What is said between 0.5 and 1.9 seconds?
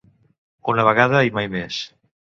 Una vegada i mai més.